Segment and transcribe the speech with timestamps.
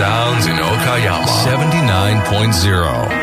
[0.00, 1.20] sounds in Okayama.
[1.44, 3.20] 79.0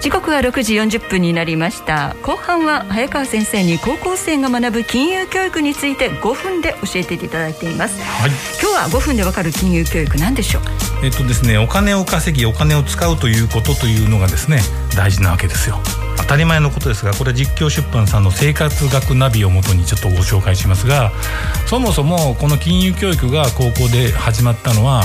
[0.00, 2.16] 時刻は6時40分になりました。
[2.22, 8.30] 後半は早川先生に高校生が学ぶ金融教育について5分で教えていただいています、はい、
[8.60, 10.62] 今日は5分でわかる金融教育何でしょう？
[11.04, 14.60] えっとですねお金を稼ぎお金を使うということというのがですね
[14.96, 15.78] 大事なわけですよ。
[16.16, 21.10] 当たり前のことですがこれ実況出版さんの生活学ナビをもとにちょっとご紹介しますが
[21.66, 25.04] そもそもこの金融教育が高校で始まったのは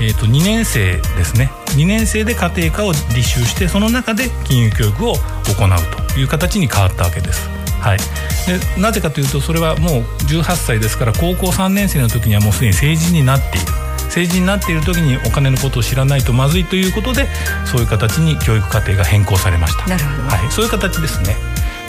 [0.00, 1.50] えー、と2年生ですね。
[1.76, 7.48] 2年生で家庭科を履修してその中で金融教育を行うという形に変わったわけです。
[7.80, 7.98] はい、
[8.46, 13.66] でなぜかというとそれはもう18歳ですから高校3年生の時にはもうすでに成人になっている。
[14.10, 17.26] 成人になっている時にお金のことを知らないとまずいということで
[17.64, 19.88] そういう形に教育課程が変更されました。
[19.88, 21.36] なるほど、はい、そういう形ですね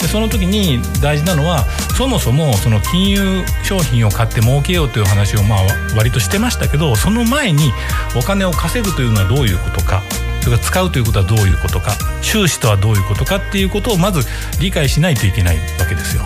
[0.00, 1.64] でその時に大事なのは
[1.96, 5.60] そもそもその金融商品を買って儲けようという話をまあ
[5.96, 7.72] 割としてましたけどその前に
[8.16, 10.02] お金を稼ぐというのはどういうことか
[10.42, 14.20] それから使うということはどういうことか収支とはどういうことかっていうことをまず
[14.60, 16.22] 理解しないといけないわけですよ。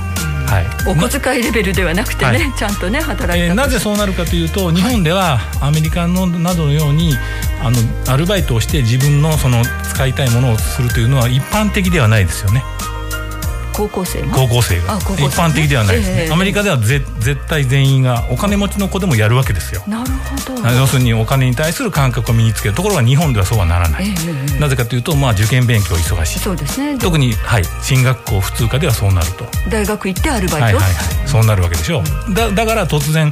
[0.50, 7.14] はい、お小遣いレベルではなくてね、はい、ちゃんとね働いて、えー、なぜそうなるかというと日本ではアメリカのなどのように
[7.62, 7.76] あの
[8.12, 12.64] アルバイトをして自分のその使いたいものをするというのは一般的ではないですよね。
[13.72, 14.98] 高校生高校生が。
[14.98, 19.82] 一般的ではないですね、えー、アメリカではぜ絶対全員がお金持ちの子でもやるわけですよ。
[19.86, 20.68] なるほど。
[20.68, 26.38] 要するにお金に対する感覚を身につけるところが日本ではそうはならない、えー、なぜかというと、まあ、受験勉強忙しい。
[26.38, 26.98] そうですね。
[26.98, 29.44] 特に、はい、進学校普通科ではそうなると。
[29.70, 32.34] 大学行ってアルバイト、はいはいはい、そうなるわけでしょう。
[32.34, 33.30] だだから突然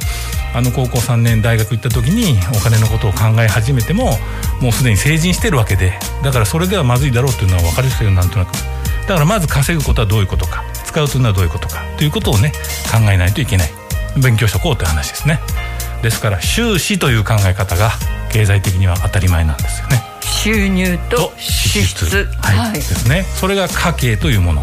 [0.53, 4.17] あの高校3年大学行った時にお金のことを考え始めても
[4.61, 5.93] もうすでに成人してるわけで。
[6.23, 8.51] だからそれではまずいだろうというのは分かる人よなんとなく
[9.09, 10.63] だからまず稼ぐことはどういうことか。
[10.85, 11.83] 使うというのはどういうことか。
[11.97, 12.51] ということをね
[12.91, 13.69] 考えないといけない。
[14.21, 15.39] 勉強しとこうという話ですね。
[16.03, 17.89] ですから収支という考え方が
[18.31, 20.03] 経済的には当たり前なんですよね。
[20.21, 22.27] 収入と支出。
[22.39, 23.23] はい、はい、ですね。
[23.23, 24.61] それが家計というもの。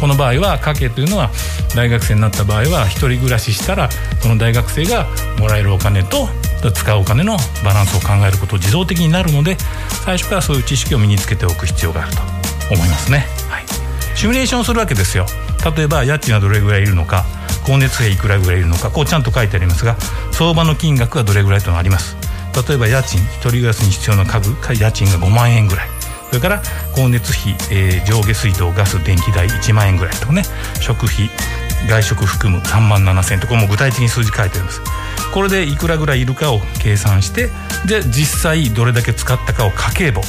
[0.00, 1.30] この場合は家計というのは
[1.76, 3.88] 大学生になった場合は一人暮らししたら
[4.20, 5.06] その大学生が
[5.38, 6.28] もらえるお金と
[6.74, 9.56] 使うお金のバランスを考えること自動的になるので
[10.04, 12.22] 最初からそういう知識を身につけておく必要があると
[12.74, 13.43] 思いますね、はい、
[14.14, 15.26] シミュレーションするわけですよ。
[15.76, 17.24] 例えば家賃はどれぐらいいるのか
[17.64, 19.96] 光熱費いくらぐらいいるのかこうちゃんと書いてありますが
[20.32, 22.16] 相場の金額がどれぐらいというのがあります。
[22.68, 25.88] 例えば家賃一人暮らしに必要な家具家賃が5万円ぐらい。
[26.28, 26.62] それから
[26.94, 30.42] 光熱費、えー、上下水道ガス電気代1万円ぐらいとかね。
[30.80, 31.30] 食費
[31.88, 34.80] 外食含む3万7千円とこれも具体的に数字書いてあります。
[35.32, 37.50] これでいくらぐらいいるかを計算して
[37.86, 40.22] で実際どれだけ使ったかを家計簿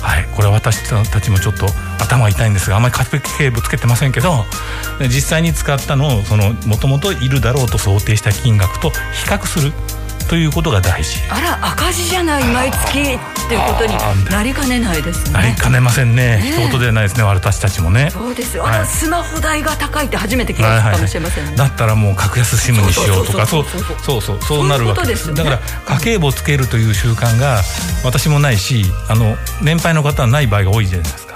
[0.00, 1.66] はい、これ私たちもちょっと
[2.00, 3.04] 頭痛いんですがあんまり家
[3.38, 4.44] 計簿つけてませんけど
[5.00, 6.22] 実際に使ったのを
[6.66, 9.72] もともといるだろうと想定した金額と比較する。
[10.28, 11.20] ということが大事。
[11.30, 12.92] あら赤字じゃない毎月っ
[13.48, 13.94] ていうことに
[14.30, 15.32] なりかねないですね。
[15.32, 16.40] なりかねませんね。
[16.44, 18.10] 一言ではないですね私たちもね。
[18.10, 18.60] そうです。
[18.62, 25.60] あスマホ代が高いって初めて聞いたかもしれませんね、だったらもう格安シムにしようとかそうそうそうそうなるわけです、だから
[25.96, 27.62] 家計簿つけるという習慣が
[28.04, 31.34] 私もないしあの年配の方はない場合が多いじゃないですか。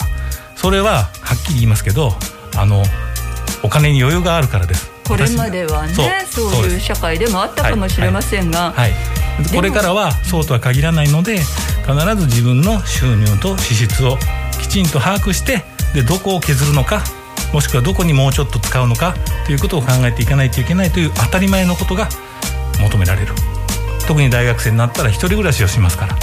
[0.56, 2.12] それははっきり言いますけど
[2.56, 2.84] あの
[3.62, 4.90] お金に余裕があるからです。
[5.06, 5.94] これまではね
[6.30, 14.16] そういう社会でもあったかもしれませんが、はい、はい、これからはそうとは限らないので必ず自分の収入と支出を
[14.60, 15.64] きちんと把握して
[15.94, 17.02] でどこを削るのか
[17.52, 19.14] もしくはどこにもうちょっと使うのか
[19.44, 22.08] ということを考えていかないといけないという当たり前のことが
[22.80, 23.34] 求められる
[24.06, 26.16] 特に大学生になったら一人暮らしをしますから。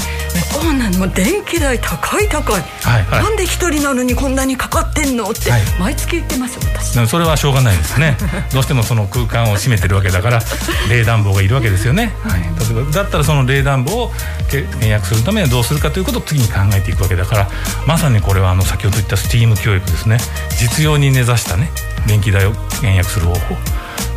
[0.52, 7.08] そうなの電気代高い高い、はいはい、なんで一人なのにこんなにかかってんのって毎月言ってます私。
[7.08, 8.18] それはしょうがないですね。
[8.54, 10.42] どうしてもその空間を占めてるわけだから
[10.90, 14.14] 冷暖房がいるわけですよね、はい、例えばだったらその冷暖房を
[14.50, 17.50] 契約するためにはどうするかということを次に考えていくわけだから
[17.86, 20.18] まさにこれはあの先ほど言ったスティーム教育ですね。
[20.58, 21.72] 実用に根ざしたね
[22.06, 23.58] 電気代を契約する方法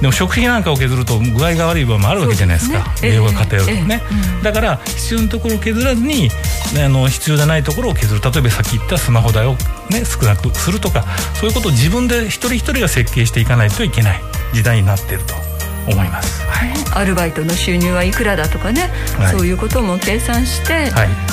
[0.02, 2.84] でも食費なんかを削ると具合が悪い場合もあるわけじゃないですか。
[3.02, 4.03] 栄養が偏るとね、
[4.42, 6.28] だから必要なところを削らずに
[6.77, 8.21] あの必要じゃないところを削る。
[8.21, 9.53] 例えばさっき言ったスマホ代を、
[9.91, 11.04] ね、少なくするとか
[11.34, 14.21] そういうことを自分で一人一人が設計していかないといけない。
[14.53, 15.34] 時代になっていると
[15.91, 21.31] 思います、はい、アルバイトの収入はいくらだとかね、はい、そういうことも計算して、はい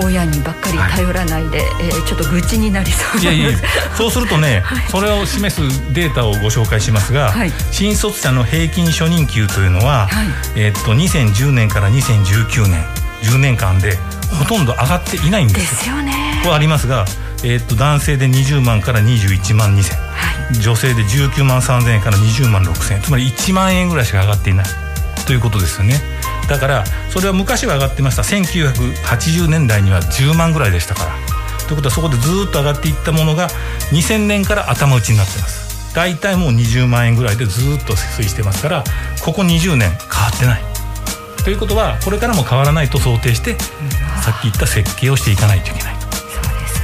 [0.00, 3.58] 親にばっかり頼らないで、はい、えー、ちょっと愚痴になりそういやいや
[3.96, 10.08] そうするとね、はい、それを示すデータをご紹介しますが、はい、新卒者の平均初任給というのは、
[10.56, 12.84] えー、っと2010年から2019年
[13.22, 13.96] 10年間で
[14.38, 16.40] ほとんど上がっていないんですですよね。
[16.42, 17.04] これありますが、
[17.44, 23.02] えー、っと男性で20万から21万2千、はい、女性で19万3千円から20万6千円。
[23.02, 24.66] つまり1万円ぐらいしか上がっていない。
[25.26, 26.00] ということですよね。
[26.52, 28.22] だだからそれは昔は上がってました。
[28.22, 31.12] 1980年代には10万ぐらいでしたから。
[31.66, 33.48] ということはそこでずっと上がっていったものが
[33.90, 35.94] 2000年から頭打ちになってます。
[35.94, 38.84] 大体もう20万円ぐらいでずっと推移してますから
[39.24, 40.62] ここ20年変わってない。
[41.42, 43.56] ということはこれからも変わらないと想定して、
[44.22, 45.96] さっき言った設計をしていかないといけない。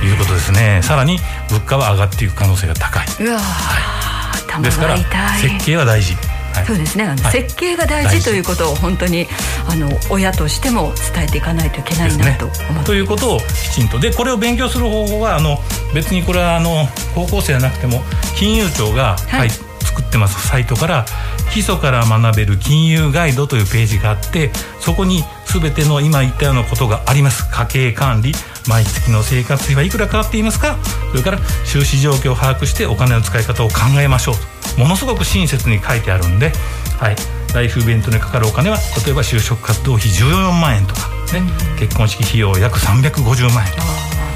[0.00, 0.80] ということですね。
[0.82, 1.18] さらに
[1.50, 3.06] 物価は上がっていく可能性が高い。
[3.06, 4.96] はい、ですから
[5.36, 6.16] 設計は大事
[6.58, 7.04] はい、そうですね。
[7.04, 9.26] あの、はい、設計が大事ということを本当に
[9.68, 13.44] あの親としても伝えていかないといけないなと思って、ね、ということをき
[13.74, 15.58] ちんとでこれを勉強する方法はあの
[15.94, 18.02] 別にこれはあの高校生じゃなくても
[18.36, 20.48] 金融庁が、はい、作ってます。
[20.48, 21.06] サイトから
[21.52, 24.50] 基礎から学べる金融ガイドというページがあって
[24.80, 27.48] そこに全ての今言ったようなことがあります。
[27.50, 28.32] 家計管理
[28.68, 30.76] 毎月の生活費はいくらかかっていますか？
[31.10, 34.42] それから収支状況を把握してお金の使い方を考えましょうと
[34.78, 36.52] ものすごく親切に書いてあるんで、
[36.98, 37.16] はい、
[37.54, 41.42] ライフイベントにかかるお金は例えば就職活動費14万円とか、ね、
[41.78, 43.84] 結婚式費用約350万円とか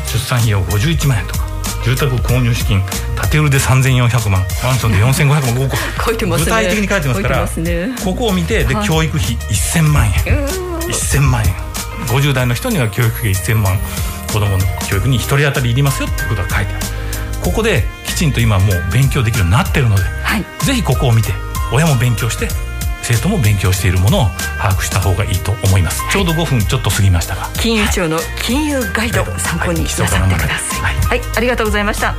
[0.06, 1.46] 出産費用51万円とか
[1.84, 2.80] 住宅購入資金
[3.20, 10.12] 建て売りで3400万マンションで4500万ここ 書いてます、ね、具体的に書いてますから、ね、ここを見てで、はい、教育費1000万円。
[10.90, 11.54] 1000万円。
[12.08, 13.78] 50代の人には教育費1000万。
[14.32, 16.86] 子どもの教育に1人当たりいりますよっていうことが書いてある。
[17.42, 21.28] ここできちんと今もう勉強できるようになってるので、はい、ぜひここを見て
[21.74, 22.48] 親も勉強して
[23.02, 24.26] 生徒も勉強しているものを
[24.58, 27.50] 把握した方がいいと思います、はい、ちょうど5分ちょっと過ぎましたが。
[27.60, 32.14] 金融庁の金融ガイド、参考になさってください、はい、はい、ありがとうございました